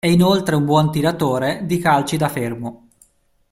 [0.03, 2.87] È inoltre un buon tiratore di calci da fermo.